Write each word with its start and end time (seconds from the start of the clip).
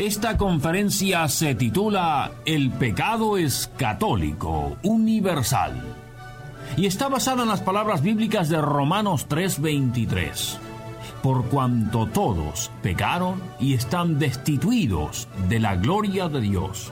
Esta 0.00 0.38
conferencia 0.38 1.28
se 1.28 1.54
titula 1.54 2.32
El 2.46 2.70
pecado 2.70 3.36
es 3.36 3.70
católico, 3.76 4.78
universal, 4.82 5.78
y 6.78 6.86
está 6.86 7.10
basada 7.10 7.42
en 7.42 7.50
las 7.50 7.60
palabras 7.60 8.00
bíblicas 8.00 8.48
de 8.48 8.62
Romanos 8.62 9.26
3:23. 9.28 10.58
Por 11.22 11.44
cuanto 11.50 12.06
todos 12.06 12.70
pecaron 12.82 13.42
y 13.60 13.74
están 13.74 14.18
destituidos 14.18 15.28
de 15.50 15.60
la 15.60 15.76
gloria 15.76 16.30
de 16.30 16.40
Dios. 16.40 16.90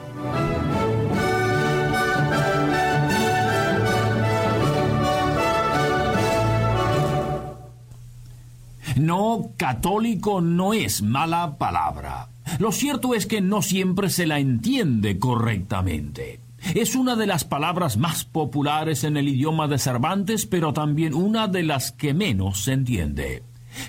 No, 8.95 9.49
católico 9.57 10.41
no 10.41 10.73
es 10.73 11.01
mala 11.01 11.57
palabra. 11.57 12.27
Lo 12.59 12.73
cierto 12.73 13.15
es 13.15 13.25
que 13.25 13.39
no 13.39 13.61
siempre 13.61 14.09
se 14.09 14.27
la 14.27 14.39
entiende 14.39 15.17
correctamente. 15.17 16.41
Es 16.75 16.93
una 16.95 17.15
de 17.15 17.25
las 17.25 17.45
palabras 17.45 17.95
más 17.95 18.25
populares 18.25 19.05
en 19.05 19.15
el 19.15 19.29
idioma 19.29 19.69
de 19.69 19.79
Cervantes, 19.79 20.45
pero 20.45 20.73
también 20.73 21.13
una 21.13 21.47
de 21.47 21.63
las 21.63 21.93
que 21.93 22.13
menos 22.13 22.65
se 22.65 22.73
entiende. 22.73 23.43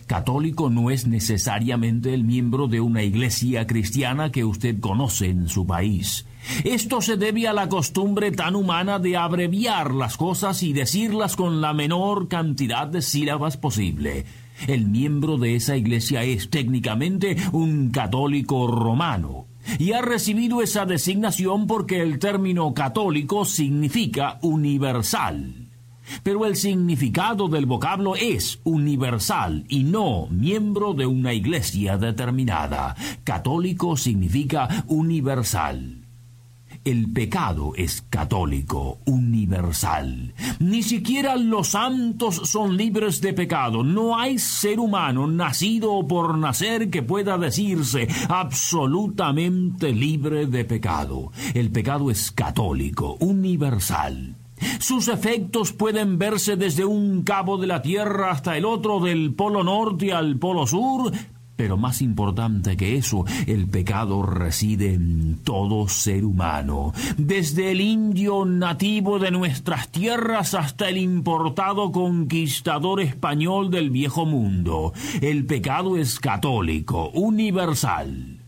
Católico 0.06 0.70
no 0.70 0.90
es 0.90 1.08
necesariamente 1.08 2.14
el 2.14 2.22
miembro 2.22 2.68
de 2.68 2.80
una 2.80 3.02
iglesia 3.02 3.66
cristiana 3.66 4.30
que 4.30 4.44
usted 4.44 4.78
conoce 4.78 5.26
en 5.26 5.48
su 5.48 5.66
país. 5.66 6.26
Esto 6.62 7.00
se 7.00 7.16
debe 7.16 7.48
a 7.48 7.52
la 7.52 7.68
costumbre 7.68 8.30
tan 8.30 8.54
humana 8.54 9.00
de 9.00 9.16
abreviar 9.16 9.92
las 9.92 10.16
cosas 10.16 10.62
y 10.62 10.72
decirlas 10.72 11.34
con 11.34 11.60
la 11.60 11.74
menor 11.74 12.28
cantidad 12.28 12.86
de 12.86 13.02
sílabas 13.02 13.56
posible. 13.56 14.26
El 14.66 14.86
miembro 14.86 15.38
de 15.38 15.56
esa 15.56 15.76
iglesia 15.76 16.22
es 16.22 16.50
técnicamente 16.50 17.36
un 17.52 17.90
católico 17.90 18.66
romano 18.66 19.46
y 19.78 19.92
ha 19.92 20.02
recibido 20.02 20.62
esa 20.62 20.86
designación 20.86 21.66
porque 21.66 22.00
el 22.00 22.18
término 22.18 22.74
católico 22.74 23.44
significa 23.44 24.38
universal. 24.42 25.68
Pero 26.22 26.44
el 26.44 26.56
significado 26.56 27.48
del 27.48 27.66
vocablo 27.66 28.16
es 28.16 28.60
universal 28.64 29.64
y 29.68 29.84
no 29.84 30.26
miembro 30.26 30.92
de 30.92 31.06
una 31.06 31.32
iglesia 31.32 31.98
determinada. 31.98 32.96
Católico 33.22 33.96
significa 33.96 34.84
universal. 34.88 35.99
El 36.82 37.12
pecado 37.12 37.72
es 37.76 38.00
católico, 38.08 39.00
universal. 39.04 40.32
Ni 40.60 40.82
siquiera 40.82 41.36
los 41.36 41.68
santos 41.68 42.40
son 42.48 42.78
libres 42.78 43.20
de 43.20 43.34
pecado. 43.34 43.84
No 43.84 44.18
hay 44.18 44.38
ser 44.38 44.80
humano 44.80 45.26
nacido 45.26 45.92
o 45.92 46.08
por 46.08 46.38
nacer 46.38 46.88
que 46.88 47.02
pueda 47.02 47.36
decirse 47.36 48.08
absolutamente 48.30 49.92
libre 49.92 50.46
de 50.46 50.64
pecado. 50.64 51.32
El 51.52 51.70
pecado 51.70 52.10
es 52.10 52.30
católico, 52.30 53.18
universal. 53.20 54.36
Sus 54.78 55.08
efectos 55.08 55.74
pueden 55.74 56.18
verse 56.18 56.56
desde 56.56 56.86
un 56.86 57.24
cabo 57.24 57.58
de 57.58 57.66
la 57.66 57.82
Tierra 57.82 58.30
hasta 58.30 58.56
el 58.56 58.64
otro, 58.64 59.00
del 59.00 59.34
Polo 59.34 59.62
Norte 59.62 60.14
al 60.14 60.38
Polo 60.38 60.66
Sur, 60.66 61.12
pero 61.60 61.76
más 61.76 62.00
importante 62.00 62.74
que 62.74 62.96
eso, 62.96 63.26
el 63.46 63.68
pecado 63.68 64.22
reside 64.22 64.94
en 64.94 65.40
todo 65.44 65.88
ser 65.88 66.24
humano, 66.24 66.94
desde 67.18 67.72
el 67.72 67.82
indio 67.82 68.46
nativo 68.46 69.18
de 69.18 69.30
nuestras 69.30 69.90
tierras 69.90 70.54
hasta 70.54 70.88
el 70.88 70.96
importado 70.96 71.92
conquistador 71.92 73.02
español 73.02 73.70
del 73.70 73.90
viejo 73.90 74.24
mundo. 74.24 74.94
El 75.20 75.44
pecado 75.44 75.98
es 75.98 76.18
católico, 76.18 77.10
universal. 77.10 78.39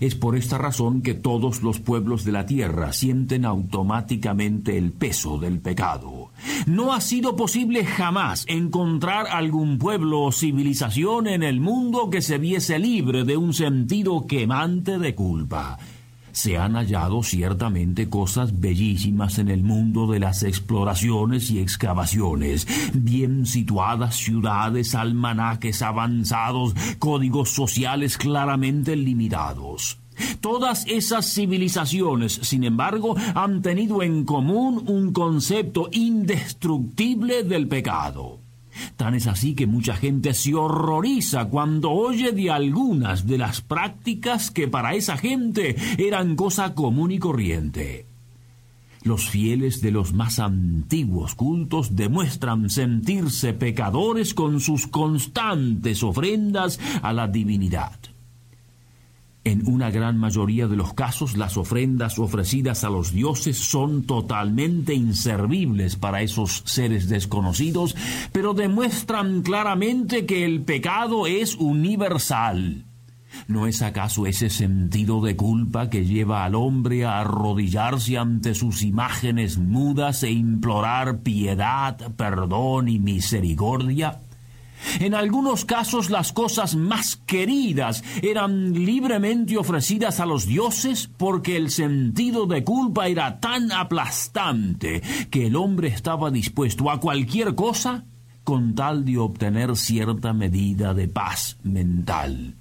Es 0.00 0.14
por 0.14 0.36
esta 0.36 0.58
razón 0.58 1.02
que 1.02 1.14
todos 1.14 1.62
los 1.62 1.80
pueblos 1.80 2.24
de 2.24 2.32
la 2.32 2.46
tierra 2.46 2.92
sienten 2.92 3.44
automáticamente 3.44 4.76
el 4.78 4.92
peso 4.92 5.38
del 5.38 5.60
pecado. 5.60 6.30
No 6.66 6.92
ha 6.92 7.00
sido 7.00 7.36
posible 7.36 7.84
jamás 7.84 8.44
encontrar 8.48 9.26
algún 9.28 9.78
pueblo 9.78 10.22
o 10.22 10.32
civilización 10.32 11.26
en 11.26 11.42
el 11.42 11.60
mundo 11.60 12.10
que 12.10 12.22
se 12.22 12.38
viese 12.38 12.78
libre 12.78 13.24
de 13.24 13.36
un 13.36 13.54
sentido 13.54 14.26
quemante 14.26 14.98
de 14.98 15.14
culpa 15.14 15.78
se 16.36 16.58
han 16.58 16.74
hallado 16.74 17.22
ciertamente 17.22 18.10
cosas 18.10 18.60
bellísimas 18.60 19.38
en 19.38 19.48
el 19.48 19.62
mundo 19.62 20.06
de 20.06 20.20
las 20.20 20.42
exploraciones 20.42 21.50
y 21.50 21.60
excavaciones, 21.60 22.68
bien 22.92 23.46
situadas 23.46 24.16
ciudades, 24.16 24.94
almanaques 24.94 25.80
avanzados, 25.80 26.74
códigos 26.98 27.48
sociales 27.52 28.18
claramente 28.18 28.96
limitados. 28.96 29.98
Todas 30.42 30.86
esas 30.86 31.32
civilizaciones, 31.32 32.34
sin 32.42 32.64
embargo, 32.64 33.16
han 33.34 33.62
tenido 33.62 34.02
en 34.02 34.26
común 34.26 34.84
un 34.86 35.14
concepto 35.14 35.88
indestructible 35.90 37.44
del 37.44 37.66
pecado. 37.66 38.45
Tan 38.96 39.14
es 39.14 39.26
así 39.26 39.54
que 39.54 39.66
mucha 39.66 39.96
gente 39.96 40.34
se 40.34 40.54
horroriza 40.54 41.46
cuando 41.46 41.90
oye 41.90 42.32
de 42.32 42.50
algunas 42.50 43.26
de 43.26 43.38
las 43.38 43.60
prácticas 43.60 44.50
que 44.50 44.68
para 44.68 44.94
esa 44.94 45.16
gente 45.16 45.76
eran 45.98 46.36
cosa 46.36 46.74
común 46.74 47.10
y 47.10 47.18
corriente. 47.18 48.06
Los 49.02 49.28
fieles 49.28 49.80
de 49.82 49.92
los 49.92 50.12
más 50.12 50.40
antiguos 50.40 51.36
cultos 51.36 51.94
demuestran 51.94 52.70
sentirse 52.70 53.52
pecadores 53.52 54.34
con 54.34 54.58
sus 54.60 54.88
constantes 54.88 56.02
ofrendas 56.02 56.80
a 57.02 57.12
la 57.12 57.28
divinidad. 57.28 57.92
En 59.46 59.62
una 59.68 59.92
gran 59.92 60.18
mayoría 60.18 60.66
de 60.66 60.74
los 60.74 60.92
casos 60.92 61.36
las 61.36 61.56
ofrendas 61.56 62.18
ofrecidas 62.18 62.82
a 62.82 62.90
los 62.90 63.12
dioses 63.12 63.56
son 63.56 64.02
totalmente 64.02 64.92
inservibles 64.92 65.94
para 65.94 66.20
esos 66.20 66.64
seres 66.66 67.08
desconocidos, 67.08 67.94
pero 68.32 68.54
demuestran 68.54 69.42
claramente 69.42 70.26
que 70.26 70.44
el 70.44 70.62
pecado 70.62 71.28
es 71.28 71.54
universal. 71.54 72.86
¿No 73.46 73.68
es 73.68 73.82
acaso 73.82 74.26
ese 74.26 74.50
sentido 74.50 75.20
de 75.20 75.36
culpa 75.36 75.90
que 75.90 76.04
lleva 76.04 76.44
al 76.44 76.56
hombre 76.56 77.04
a 77.04 77.20
arrodillarse 77.20 78.18
ante 78.18 78.52
sus 78.52 78.82
imágenes 78.82 79.58
mudas 79.58 80.24
e 80.24 80.32
implorar 80.32 81.20
piedad, 81.20 81.96
perdón 82.16 82.88
y 82.88 82.98
misericordia? 82.98 84.18
En 85.00 85.14
algunos 85.14 85.64
casos 85.64 86.10
las 86.10 86.32
cosas 86.32 86.76
más 86.76 87.16
queridas 87.16 88.04
eran 88.22 88.72
libremente 88.72 89.56
ofrecidas 89.56 90.20
a 90.20 90.26
los 90.26 90.46
dioses 90.46 91.10
porque 91.16 91.56
el 91.56 91.70
sentido 91.70 92.46
de 92.46 92.64
culpa 92.64 93.08
era 93.08 93.40
tan 93.40 93.72
aplastante 93.72 95.02
que 95.30 95.46
el 95.46 95.56
hombre 95.56 95.88
estaba 95.88 96.30
dispuesto 96.30 96.90
a 96.90 97.00
cualquier 97.00 97.54
cosa 97.54 98.04
con 98.44 98.74
tal 98.74 99.04
de 99.04 99.18
obtener 99.18 99.76
cierta 99.76 100.32
medida 100.32 100.94
de 100.94 101.08
paz 101.08 101.58
mental. 101.64 102.54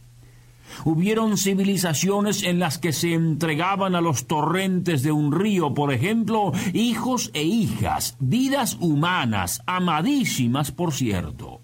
Hubieron 0.83 1.37
civilizaciones 1.37 2.43
en 2.43 2.59
las 2.59 2.79
que 2.79 2.91
se 2.91 3.13
entregaban 3.13 3.95
a 3.95 4.01
los 4.01 4.25
torrentes 4.25 5.03
de 5.03 5.11
un 5.11 5.31
río, 5.31 5.73
por 5.73 5.93
ejemplo, 5.93 6.51
hijos 6.73 7.29
e 7.33 7.43
hijas, 7.43 8.17
vidas 8.19 8.77
humanas, 8.79 9.61
amadísimas, 9.67 10.71
por 10.71 10.91
cierto. 10.91 11.61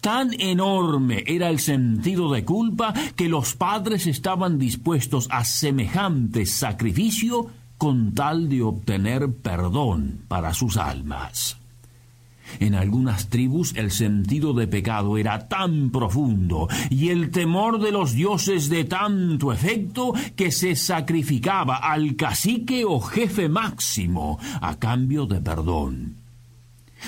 Tan 0.00 0.38
enorme 0.38 1.24
era 1.26 1.48
el 1.50 1.58
sentido 1.58 2.32
de 2.32 2.44
culpa 2.44 2.92
que 3.16 3.28
los 3.28 3.54
padres 3.54 4.06
estaban 4.06 4.58
dispuestos 4.58 5.28
a 5.30 5.44
semejante 5.44 6.46
sacrificio 6.46 7.48
con 7.78 8.14
tal 8.14 8.48
de 8.48 8.62
obtener 8.62 9.32
perdón 9.32 10.20
para 10.28 10.54
sus 10.54 10.76
almas. 10.76 11.58
En 12.60 12.74
algunas 12.74 13.28
tribus 13.28 13.74
el 13.74 13.90
sentido 13.90 14.52
de 14.52 14.66
pecado 14.66 15.16
era 15.16 15.48
tan 15.48 15.90
profundo 15.90 16.68
y 16.90 17.08
el 17.08 17.30
temor 17.30 17.80
de 17.80 17.90
los 17.90 18.12
dioses 18.12 18.68
de 18.68 18.84
tanto 18.84 19.52
efecto 19.52 20.12
que 20.36 20.52
se 20.52 20.76
sacrificaba 20.76 21.76
al 21.76 22.16
cacique 22.16 22.84
o 22.84 23.00
jefe 23.00 23.48
máximo 23.48 24.38
a 24.60 24.76
cambio 24.76 25.26
de 25.26 25.40
perdón. 25.40 26.23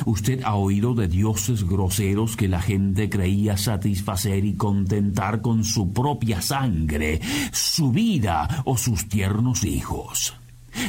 Usted 0.04 0.42
ha 0.42 0.54
oído 0.54 0.94
de 0.94 1.08
dioses 1.08 1.64
groseros 1.64 2.36
que 2.36 2.48
la 2.48 2.60
gente 2.60 3.08
creía 3.08 3.56
satisfacer 3.56 4.44
y 4.44 4.54
contentar 4.54 5.40
con 5.40 5.64
su 5.64 5.92
propia 5.92 6.42
sangre, 6.42 7.20
su 7.52 7.90
vida 7.90 8.62
o 8.64 8.76
sus 8.76 9.08
tiernos 9.08 9.64
hijos. 9.64 10.34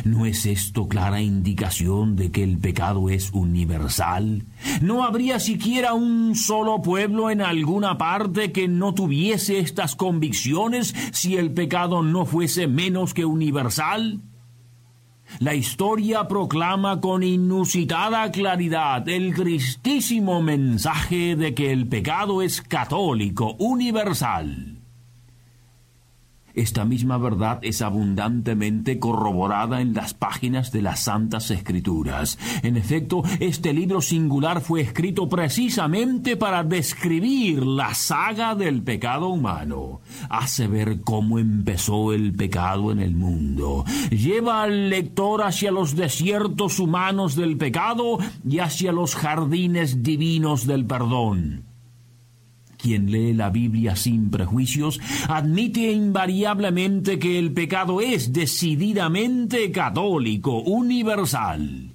¿No 0.04 0.25
es 0.25 0.45
esto 0.45 0.88
clara 0.88 1.21
indicación 1.21 2.15
de 2.15 2.31
que 2.31 2.44
el 2.44 2.57
pecado 2.57 3.09
es 3.09 3.31
universal? 3.31 4.44
¿No 4.81 5.04
habría 5.04 5.39
siquiera 5.39 5.94
un 5.94 6.36
solo 6.36 6.81
pueblo 6.81 7.30
en 7.30 7.42
alguna 7.42 7.98
parte 7.98 8.51
que 8.51 8.68
no 8.68 8.94
tuviese 8.94 9.60
estas 9.60 9.95
convicciones 9.95 10.94
si 11.12 11.38
el 11.38 11.51
pecado 11.51 12.03
no 12.03 12.25
fuese 12.25 12.68
menos 12.68 13.13
que 13.13 13.25
universal? 13.25 14.21
La 15.39 15.53
historia 15.53 16.27
proclama 16.27 17.00
con 17.00 17.24
inusitada 17.24 18.31
claridad 18.31 19.07
el 19.07 19.33
tristísimo 19.35 20.41
mensaje 20.41 21.35
de 21.35 21.53
que 21.53 21.71
el 21.71 21.88
pecado 21.88 22.41
es 22.41 22.62
católico, 22.62 23.56
universal. 23.59 24.76
Esta 26.57 26.86
misma 26.86 27.19
verdad 27.19 27.59
es 27.62 27.83
abundantemente 27.83 28.98
corroborada 28.98 29.80
en 29.80 29.94
las 29.94 30.15
páginas 30.15 30.71
de 30.71 30.81
las 30.81 31.01
Santas 31.01 31.51
Escrituras. 31.51 32.39
En 32.63 32.77
efecto, 32.77 33.21
este 33.39 33.74
libro 33.74 34.01
singular 34.01 34.62
fue 34.62 34.81
escrito 34.81 35.30
precisamente 35.30 36.36
para 36.36 36.63
describir 36.63 37.63
la 37.63 37.94
saga 37.94 38.56
del 38.56 38.81
pecado 38.81 39.27
humano. 39.27 40.01
Hace 40.31 40.68
ver 40.68 41.01
cómo 41.01 41.38
empezó 41.38 42.12
el 42.12 42.33
pecado 42.33 42.92
en 42.92 43.01
el 43.01 43.13
mundo. 43.13 43.86
Lleva 44.10 44.63
al 44.63 44.89
lector 44.89 45.44
hacia 45.44 45.69
los 45.69 45.95
desiertos 45.95 46.80
humanos 46.80 47.36
del 47.36 47.56
pecado 47.57 48.18
y 48.44 48.57
hacia 48.57 48.92
los 48.92 49.13
jardines 49.13 50.01
divinos 50.01 50.65
del 50.65 50.88
perdón. 50.88 51.67
Quien 52.88 53.12
lee 53.12 53.34
la 53.34 53.50
Biblia 53.50 53.98
sin 53.98 54.30
prejuicios 54.30 55.01
admite 55.28 55.92
invariablemente 55.92 57.19
que 57.19 57.38
el 57.38 57.51
pecado 57.51 58.00
es 58.00 58.31
decididamente 58.31 59.74
católico, 59.74 60.62
universal. 60.62 61.94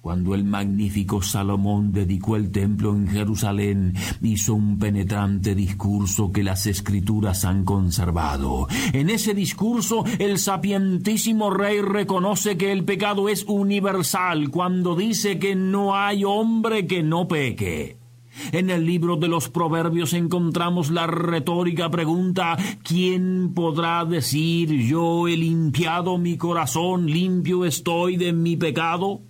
Cuando 0.00 0.34
el 0.34 0.42
magnífico 0.42 1.22
Salomón 1.22 1.92
dedicó 1.92 2.34
el 2.34 2.50
templo 2.50 2.96
en 2.96 3.06
Jerusalén, 3.06 3.94
hizo 4.22 4.54
un 4.54 4.76
penetrante 4.76 5.54
discurso 5.54 6.32
que 6.32 6.42
las 6.42 6.66
escrituras 6.66 7.44
han 7.44 7.64
conservado. 7.64 8.66
En 8.92 9.10
ese 9.10 9.34
discurso, 9.34 10.04
el 10.18 10.40
sapientísimo 10.40 11.50
rey 11.50 11.80
reconoce 11.80 12.56
que 12.56 12.72
el 12.72 12.84
pecado 12.84 13.28
es 13.28 13.44
universal 13.46 14.50
cuando 14.50 14.96
dice 14.96 15.38
que 15.38 15.54
no 15.54 15.94
hay 15.94 16.24
hombre 16.24 16.88
que 16.88 17.04
no 17.04 17.28
peque. 17.28 18.03
En 18.52 18.70
el 18.70 18.86
libro 18.86 19.16
de 19.16 19.28
los 19.28 19.48
Proverbios 19.48 20.12
encontramos 20.12 20.90
la 20.90 21.06
retórica 21.06 21.90
pregunta 21.90 22.56
¿Quién 22.82 23.52
podrá 23.54 24.04
decir 24.04 24.70
yo 24.70 25.28
he 25.28 25.36
limpiado 25.36 26.18
mi 26.18 26.36
corazón, 26.36 27.06
limpio 27.06 27.64
estoy 27.64 28.16
de 28.16 28.32
mi 28.32 28.56
pecado? 28.56 29.20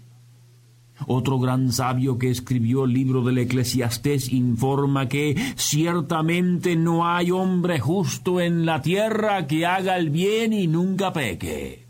Otro 1.07 1.39
gran 1.39 1.73
sabio 1.73 2.19
que 2.19 2.31
escribió 2.31 2.85
el 2.85 2.93
libro 2.93 3.23
del 3.23 3.39
Eclesiastés 3.39 4.33
informa 4.33 5.09
que 5.09 5.37
ciertamente 5.57 6.77
no 6.77 7.07
hay 7.07 7.31
hombre 7.31 7.81
justo 7.81 8.41
en 8.41 8.65
la 8.65 8.81
tierra 8.81 9.47
que 9.47 9.67
haga 9.67 9.97
el 9.97 10.11
bien 10.11 10.53
y 10.53 10.67
nunca 10.67 11.13
peque. 11.13 11.84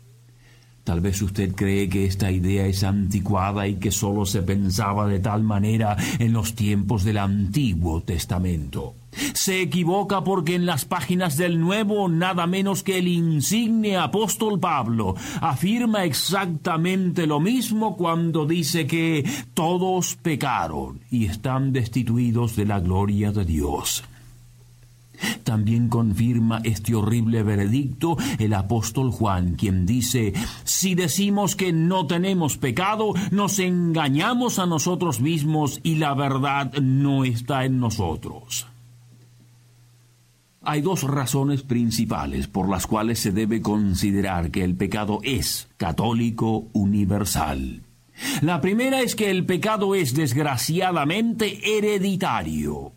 Tal 0.85 1.01
vez 1.01 1.19
usted 1.23 1.55
cree 1.55 1.89
que 1.89 2.05
esta 2.05 2.31
idea 2.31 2.67
es 2.67 2.83
anticuada 2.83 3.67
y 3.67 3.77
que 3.77 3.89
sólo 3.89 4.23
se 4.27 4.43
pensaba 4.43 5.07
de 5.07 5.19
tal 5.19 5.41
manera 5.41 5.97
en 6.19 6.31
los 6.31 6.53
tiempos 6.53 7.03
del 7.03 7.17
Antiguo 7.17 8.03
Testamento. 8.03 8.93
Se 9.33 9.61
equivoca 9.61 10.23
porque 10.23 10.53
en 10.53 10.67
las 10.67 10.85
páginas 10.85 11.37
del 11.37 11.59
Nuevo 11.59 12.07
nada 12.07 12.45
menos 12.45 12.83
que 12.83 12.99
el 12.99 13.07
insigne 13.07 13.97
apóstol 13.97 14.59
Pablo 14.59 15.15
afirma 15.41 16.03
exactamente 16.03 17.25
lo 17.25 17.39
mismo 17.39 17.97
cuando 17.97 18.45
dice 18.45 18.85
que 18.85 19.27
todos 19.55 20.17
pecaron 20.21 20.99
y 21.09 21.25
están 21.25 21.73
destituidos 21.73 22.55
de 22.55 22.65
la 22.65 22.79
gloria 22.79 23.31
de 23.31 23.43
Dios. 23.43 24.03
También 25.43 25.89
confirma 25.89 26.61
este 26.63 26.95
horrible 26.95 27.43
veredicto 27.43 28.17
el 28.39 28.53
apóstol 28.53 29.11
Juan, 29.11 29.55
quien 29.55 29.85
dice, 29.85 30.33
si 30.63 30.95
decimos 30.95 31.55
que 31.55 31.73
no 31.73 32.07
tenemos 32.07 32.57
pecado, 32.57 33.13
nos 33.31 33.59
engañamos 33.59 34.59
a 34.59 34.65
nosotros 34.65 35.21
mismos 35.21 35.79
y 35.83 35.95
la 35.95 36.13
verdad 36.13 36.73
no 36.73 37.23
está 37.23 37.65
en 37.65 37.79
nosotros. 37.79 38.67
Hay 40.67 40.81
dos 40.81 41.03
razones 41.03 41.61
principales 41.61 42.47
por 42.47 42.67
las 42.67 42.87
cuales 42.87 43.19
se 43.19 43.31
debe 43.31 43.61
considerar 43.61 44.49
que 44.49 44.63
el 44.63 44.75
pecado 44.75 45.19
es 45.23 45.67
católico 45.77 46.67
universal. 46.73 47.83
La 48.41 48.61
primera 48.61 49.01
es 49.01 49.15
que 49.15 49.29
el 49.29 49.45
pecado 49.45 49.93
es 49.93 50.15
desgraciadamente 50.15 51.77
hereditario. 51.77 52.93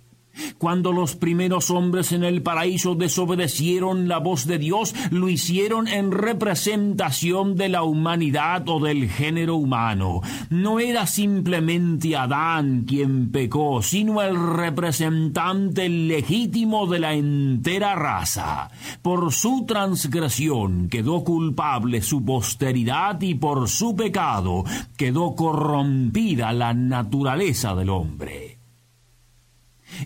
Cuando 0.58 0.92
los 0.92 1.16
primeros 1.16 1.70
hombres 1.70 2.12
en 2.12 2.24
el 2.24 2.42
paraíso 2.42 2.94
desobedecieron 2.94 4.08
la 4.08 4.18
voz 4.18 4.46
de 4.46 4.58
Dios, 4.58 4.94
lo 5.10 5.28
hicieron 5.28 5.88
en 5.88 6.12
representación 6.12 7.56
de 7.56 7.68
la 7.68 7.82
humanidad 7.82 8.68
o 8.68 8.80
del 8.80 9.08
género 9.08 9.56
humano. 9.56 10.22
No 10.50 10.80
era 10.80 11.06
simplemente 11.06 12.16
Adán 12.16 12.84
quien 12.86 13.30
pecó, 13.30 13.82
sino 13.82 14.22
el 14.22 14.36
representante 14.36 15.88
legítimo 15.88 16.86
de 16.86 16.98
la 16.98 17.14
entera 17.14 17.94
raza. 17.94 18.70
Por 19.02 19.32
su 19.32 19.64
transgresión 19.66 20.88
quedó 20.88 21.24
culpable 21.24 22.02
su 22.02 22.24
posteridad 22.24 23.20
y 23.20 23.34
por 23.34 23.68
su 23.68 23.94
pecado 23.94 24.64
quedó 24.96 25.34
corrompida 25.34 26.52
la 26.52 26.74
naturaleza 26.74 27.74
del 27.74 27.90
hombre. 27.90 28.47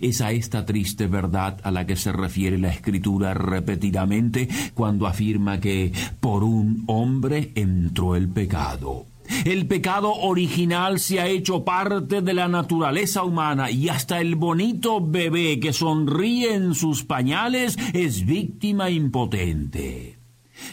Es 0.00 0.20
a 0.20 0.32
esta 0.32 0.64
triste 0.64 1.06
verdad 1.06 1.58
a 1.62 1.70
la 1.70 1.86
que 1.86 1.96
se 1.96 2.12
refiere 2.12 2.58
la 2.58 2.68
escritura 2.68 3.34
repetidamente 3.34 4.48
cuando 4.74 5.06
afirma 5.06 5.60
que 5.60 5.92
por 6.20 6.44
un 6.44 6.84
hombre 6.86 7.52
entró 7.54 8.16
el 8.16 8.28
pecado. 8.28 9.06
El 9.44 9.66
pecado 9.66 10.12
original 10.12 11.00
se 11.00 11.20
ha 11.20 11.26
hecho 11.26 11.64
parte 11.64 12.22
de 12.22 12.34
la 12.34 12.48
naturaleza 12.48 13.24
humana 13.24 13.70
y 13.70 13.88
hasta 13.88 14.20
el 14.20 14.36
bonito 14.36 15.00
bebé 15.00 15.58
que 15.58 15.72
sonríe 15.72 16.54
en 16.54 16.74
sus 16.74 17.04
pañales 17.04 17.76
es 17.92 18.26
víctima 18.26 18.90
impotente. 18.90 20.21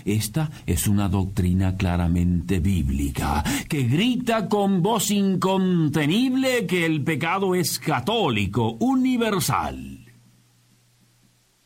Esta 0.05 0.49
es 0.65 0.87
una 0.87 1.09
doctrina 1.09 1.75
claramente 1.75 2.59
bíblica, 2.59 3.43
que 3.67 3.83
grita 3.83 4.47
con 4.47 4.81
voz 4.81 5.11
incontenible 5.11 6.65
que 6.65 6.85
el 6.85 7.03
pecado 7.03 7.55
es 7.55 7.79
católico, 7.79 8.77
universal. 8.79 9.99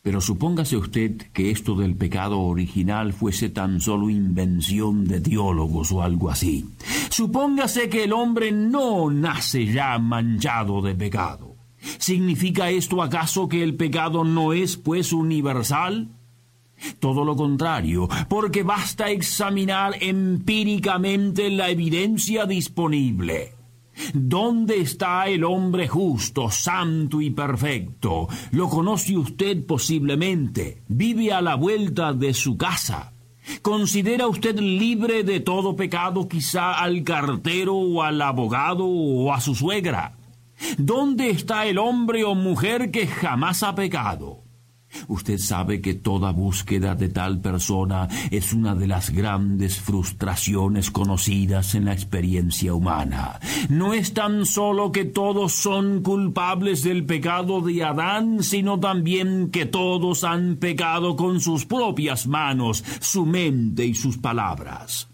Pero 0.03 0.19
supóngase 0.19 0.75
usted 0.75 1.15
que 1.31 1.49
esto 1.49 1.75
del 1.75 1.95
pecado 1.95 2.41
original 2.41 3.13
fuese 3.13 3.49
tan 3.49 3.79
solo 3.79 4.09
invención 4.09 5.05
de 5.07 5.21
teólogos 5.21 5.93
o 5.93 6.03
algo 6.03 6.29
así. 6.29 6.65
Supóngase 7.09 7.87
que 7.87 8.03
el 8.03 8.11
hombre 8.11 8.51
no 8.51 9.09
nace 9.09 9.65
ya 9.65 9.97
manchado 9.99 10.81
de 10.81 10.93
pecado. 10.93 11.55
¿Significa 11.99 12.69
esto 12.69 13.01
acaso 13.01 13.47
que 13.47 13.63
el 13.63 13.75
pecado 13.75 14.25
no 14.25 14.51
es, 14.51 14.75
pues, 14.75 15.13
universal? 15.13 16.09
Todo 16.99 17.23
lo 17.23 17.35
contrario, 17.35 18.09
porque 18.27 18.63
basta 18.63 19.09
examinar 19.09 19.95
empíricamente 20.01 21.49
la 21.49 21.69
evidencia 21.69 22.45
disponible. 22.45 23.55
¿Dónde 24.13 24.81
está 24.81 25.27
el 25.27 25.43
hombre 25.43 25.87
justo, 25.87 26.49
santo 26.49 27.21
y 27.21 27.29
perfecto? 27.29 28.27
Lo 28.51 28.69
conoce 28.69 29.17
usted 29.17 29.65
posiblemente. 29.65 30.81
Vive 30.87 31.31
a 31.31 31.41
la 31.41 31.55
vuelta 31.55 32.13
de 32.13 32.33
su 32.33 32.57
casa. 32.57 33.13
¿Considera 33.61 34.27
usted 34.27 34.57
libre 34.57 35.23
de 35.23 35.39
todo 35.39 35.75
pecado 35.75 36.27
quizá 36.27 36.73
al 36.73 37.03
cartero 37.03 37.75
o 37.75 38.01
al 38.01 38.21
abogado 38.21 38.85
o 38.85 39.33
a 39.33 39.41
su 39.41 39.53
suegra? 39.53 40.17
¿Dónde 40.77 41.29
está 41.29 41.65
el 41.65 41.77
hombre 41.77 42.23
o 42.23 42.35
mujer 42.35 42.89
que 42.89 43.05
jamás 43.05 43.63
ha 43.63 43.75
pecado? 43.75 44.42
Usted 45.07 45.37
sabe 45.37 45.81
que 45.81 45.93
toda 45.93 46.31
búsqueda 46.31 46.95
de 46.95 47.09
tal 47.09 47.39
persona 47.39 48.07
es 48.31 48.53
una 48.53 48.75
de 48.75 48.87
las 48.87 49.09
grandes 49.09 49.79
frustraciones 49.79 50.91
conocidas 50.91 51.75
en 51.75 51.85
la 51.85 51.93
experiencia 51.93 52.73
humana. 52.73 53.39
No 53.69 53.93
es 53.93 54.13
tan 54.13 54.45
solo 54.45 54.91
que 54.91 55.05
todos 55.05 55.53
son 55.53 56.01
culpables 56.01 56.83
del 56.83 57.05
pecado 57.05 57.61
de 57.61 57.83
Adán, 57.83 58.43
sino 58.43 58.79
también 58.79 59.49
que 59.51 59.65
todos 59.65 60.23
han 60.23 60.57
pecado 60.57 61.15
con 61.15 61.41
sus 61.41 61.65
propias 61.65 62.27
manos, 62.27 62.83
su 62.99 63.25
mente 63.25 63.85
y 63.85 63.95
sus 63.95 64.17
palabras. 64.17 65.12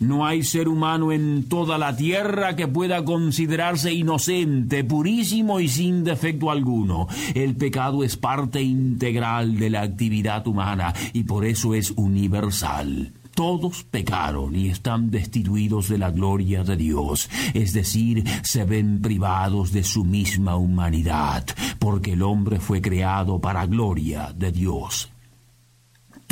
No 0.00 0.26
hay 0.26 0.42
ser 0.42 0.68
humano 0.68 1.12
en 1.12 1.44
toda 1.48 1.78
la 1.78 1.96
tierra 1.96 2.56
que 2.56 2.68
pueda 2.68 3.04
considerarse 3.04 3.92
inocente, 3.92 4.84
purísimo 4.84 5.60
y 5.60 5.68
sin 5.68 6.04
defecto 6.04 6.50
alguno. 6.50 7.06
El 7.34 7.56
pecado 7.56 8.04
es 8.04 8.16
parte 8.16 8.62
integral 8.62 9.56
de 9.58 9.70
la 9.70 9.82
actividad 9.82 10.46
humana 10.46 10.92
y 11.12 11.24
por 11.24 11.44
eso 11.44 11.74
es 11.74 11.92
universal. 11.96 13.12
Todos 13.34 13.82
pecaron 13.82 14.54
y 14.54 14.68
están 14.68 15.10
destituidos 15.10 15.88
de 15.88 15.98
la 15.98 16.12
gloria 16.12 16.62
de 16.62 16.76
Dios, 16.76 17.28
es 17.52 17.72
decir, 17.72 18.22
se 18.44 18.64
ven 18.64 19.02
privados 19.02 19.72
de 19.72 19.82
su 19.82 20.04
misma 20.04 20.56
humanidad, 20.56 21.44
porque 21.80 22.12
el 22.12 22.22
hombre 22.22 22.60
fue 22.60 22.80
creado 22.80 23.40
para 23.40 23.66
gloria 23.66 24.32
de 24.36 24.52
Dios. 24.52 25.13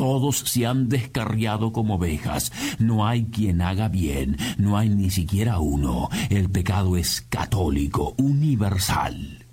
Todos 0.02 0.38
se 0.38 0.66
han 0.66 0.88
descarriado 0.88 1.72
como 1.72 1.94
ovejas. 1.94 2.50
No 2.80 3.06
hay 3.06 3.26
quien 3.26 3.62
haga 3.62 3.86
bien, 3.86 4.36
no 4.58 4.76
hay 4.76 4.88
ni 4.88 5.10
siquiera 5.10 5.60
uno. 5.60 6.08
El 6.28 6.50
pecado 6.50 6.96
es 6.96 7.20
católico, 7.28 8.12
universal. 8.18 9.46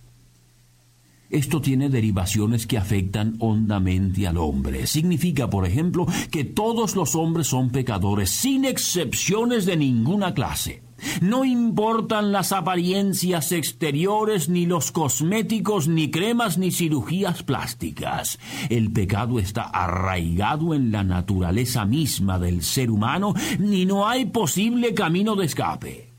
Esto 1.30 1.62
tiene 1.62 1.90
derivaciones 1.90 2.66
que 2.66 2.80
afectan 2.80 3.36
hondamente 3.38 4.26
al 4.26 4.38
hombre. 4.38 4.88
Significa, 4.88 5.52
por 5.52 5.68
ejemplo, 5.68 6.08
que 6.32 6.46
todos 6.46 6.96
los 6.96 7.14
hombres 7.14 7.46
son 7.46 7.70
pecadores, 7.70 8.32
sin 8.32 8.66
excepciones 8.66 9.68
de 9.68 9.78
ninguna 9.78 10.34
clase. 10.34 10.82
No 11.22 11.46
importan 11.46 12.32
las 12.32 12.52
apariencias 12.52 13.52
exteriores, 13.52 14.50
ni 14.50 14.66
los 14.66 14.92
cosméticos, 14.92 15.88
ni 15.88 16.12
cremas, 16.12 16.58
ni 16.58 16.72
cirugías 16.72 17.44
plásticas. 17.44 18.40
El 18.70 18.92
pecado 18.92 19.40
está 19.40 19.64
arraigado 19.64 20.74
en 20.74 20.92
la 20.92 21.04
naturaleza 21.04 21.86
misma 21.86 22.40
del 22.40 22.64
ser 22.64 22.92
humano, 22.92 23.34
ni 23.60 23.86
no 23.86 24.08
hay 24.08 24.26
posible 24.26 24.94
camino 24.94 25.36
de 25.36 25.46
escape. 25.46 26.10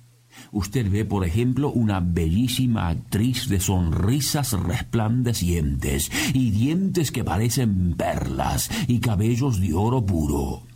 Usted 0.52 0.90
ve, 0.90 1.04
por 1.04 1.25
ejemplo, 1.25 1.70
una 1.70 2.00
bellísima 2.00 2.88
actriz 2.88 3.49
de 3.49 3.60
sonrisas 3.60 4.52
resplandecientes 4.52 6.10
y 6.34 6.50
dientes 6.50 7.12
que 7.12 7.22
parecen 7.22 7.94
perlas 7.94 8.70
y 8.88 8.99
cabellos 8.99 9.60
de 9.60 9.75
oro 9.75 10.04
puro. 10.04 10.70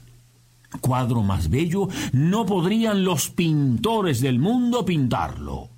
Cuadro 0.81 1.23
más 1.23 1.49
bello 1.49 1.88
no 2.12 2.47
podrían 2.47 3.04
los 3.04 3.31
pintores 3.31 4.21
del 4.21 4.38
mundo 4.38 4.85
pintarlo. 4.85 5.71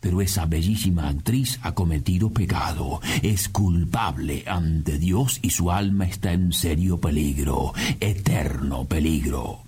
Pero 0.00 0.20
esa 0.20 0.44
bellísima 0.44 1.08
actriz 1.08 1.58
ha 1.62 1.74
cometido 1.74 2.30
pecado, 2.30 3.00
es 3.22 3.48
culpable 3.48 4.44
ante 4.46 4.98
Dios 4.98 5.38
y 5.40 5.50
su 5.50 5.70
alma 5.70 6.04
está 6.04 6.32
en 6.32 6.52
serio 6.52 7.00
peligro, 7.00 7.72
eterno 8.00 8.84
peligro. 8.84 9.62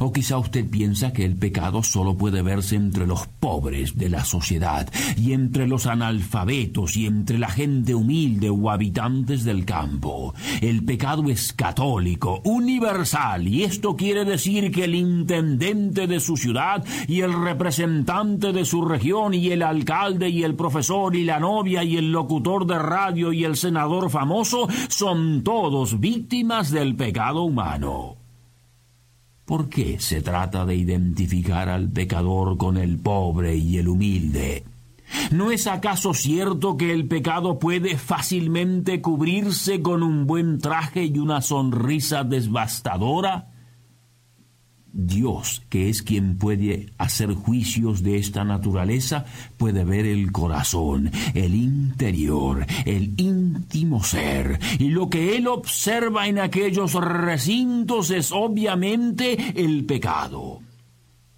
O 0.00 0.12
quizá 0.12 0.38
usted 0.38 0.68
piensa 0.68 1.12
que 1.12 1.24
el 1.24 1.36
pecado 1.36 1.82
solo 1.82 2.16
puede 2.16 2.42
verse 2.42 2.76
entre 2.76 3.06
los 3.06 3.26
pobres 3.26 3.96
de 3.96 4.08
la 4.08 4.24
sociedad, 4.24 4.88
y 5.16 5.32
entre 5.32 5.66
los 5.66 5.86
analfabetos, 5.86 6.96
y 6.96 7.06
entre 7.06 7.38
la 7.38 7.48
gente 7.48 7.94
humilde 7.94 8.50
o 8.50 8.70
habitantes 8.70 9.44
del 9.44 9.64
campo. 9.64 10.34
El 10.60 10.84
pecado 10.84 11.24
es 11.30 11.52
católico, 11.52 12.40
universal, 12.44 13.48
y 13.48 13.64
esto 13.64 13.96
quiere 13.96 14.24
decir 14.24 14.70
que 14.70 14.84
el 14.84 14.94
intendente 14.94 16.06
de 16.06 16.20
su 16.20 16.36
ciudad, 16.36 16.84
y 17.08 17.20
el 17.20 17.32
representante 17.32 18.52
de 18.52 18.64
su 18.64 18.84
región, 18.84 19.34
y 19.34 19.50
el 19.50 19.62
alcalde, 19.62 20.28
y 20.28 20.42
el 20.42 20.54
profesor, 20.54 21.16
y 21.16 21.24
la 21.24 21.40
novia, 21.40 21.82
y 21.84 21.96
el 21.96 22.12
locutor 22.12 22.66
de 22.66 22.78
radio, 22.78 23.32
y 23.32 23.44
el 23.44 23.56
senador 23.56 24.10
famoso, 24.10 24.68
son 24.88 25.42
todos 25.42 26.00
víctimas 26.00 26.70
del 26.70 26.96
pecado 26.96 27.42
humano. 27.42 28.15
¿Por 29.46 29.68
qué 29.68 30.00
se 30.00 30.22
trata 30.22 30.66
de 30.66 30.74
identificar 30.74 31.68
al 31.68 31.88
pecador 31.88 32.56
con 32.56 32.76
el 32.76 32.98
pobre 32.98 33.54
y 33.56 33.78
el 33.78 33.86
humilde? 33.86 34.64
¿No 35.30 35.52
es 35.52 35.68
acaso 35.68 36.14
cierto 36.14 36.76
que 36.76 36.92
el 36.92 37.06
pecado 37.06 37.60
puede 37.60 37.96
fácilmente 37.96 39.00
cubrirse 39.00 39.82
con 39.82 40.02
un 40.02 40.26
buen 40.26 40.58
traje 40.58 41.04
y 41.04 41.18
una 41.18 41.42
sonrisa 41.42 42.24
devastadora? 42.24 43.46
Dios, 44.96 45.62
que 45.68 45.90
es 45.90 46.02
quien 46.02 46.38
puede 46.38 46.88
hacer 46.96 47.34
juicios 47.34 48.02
de 48.02 48.16
esta 48.16 48.44
naturaleza, 48.44 49.26
puede 49.58 49.84
ver 49.84 50.06
el 50.06 50.32
corazón, 50.32 51.10
el 51.34 51.54
interior, 51.54 52.66
el 52.86 53.12
íntimo 53.18 54.02
ser. 54.02 54.58
Y 54.78 54.88
lo 54.88 55.10
que 55.10 55.36
Él 55.36 55.48
observa 55.48 56.28
en 56.28 56.38
aquellos 56.38 56.94
recintos 56.94 58.10
es 58.10 58.32
obviamente 58.32 59.52
el 59.54 59.84
pecado. 59.84 60.60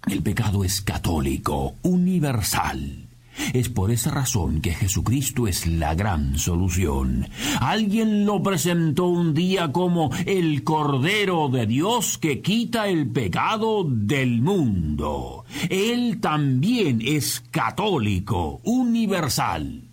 El 0.07 0.23
pecado 0.23 0.63
es 0.63 0.81
católico, 0.81 1.75
universal. 1.81 3.08
Es 3.53 3.69
por 3.69 3.91
esa 3.91 4.11
razón 4.11 4.61
que 4.61 4.73
Jesucristo 4.73 5.47
es 5.47 5.67
la 5.67 5.95
gran 5.95 6.37
solución. 6.37 7.27
Alguien 7.59 8.25
lo 8.25 8.41
presentó 8.43 9.05
un 9.05 9.33
día 9.33 9.71
como 9.71 10.11
el 10.25 10.63
Cordero 10.63 11.49
de 11.49 11.65
Dios 11.65 12.17
que 12.17 12.41
quita 12.41 12.87
el 12.87 13.09
pecado 13.09 13.85
del 13.87 14.41
mundo. 14.41 15.45
Él 15.69 16.19
también 16.21 17.01
es 17.03 17.43
católico, 17.51 18.61
universal. 18.63 19.83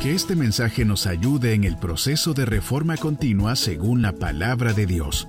Que 0.00 0.14
este 0.14 0.34
mensaje 0.34 0.84
nos 0.84 1.06
ayude 1.06 1.54
en 1.54 1.64
el 1.64 1.76
proceso 1.76 2.34
de 2.34 2.44
reforma 2.44 2.96
continua 2.96 3.54
según 3.54 4.02
la 4.02 4.12
palabra 4.12 4.72
de 4.72 4.86
Dios. 4.86 5.28